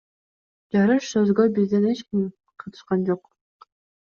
[0.75, 2.25] Жарыш сөзгө бизден эч ким
[2.65, 3.31] катышкан жок.